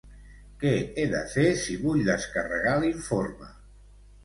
[0.63, 3.55] Què he de fer si vull descarregar l'informe?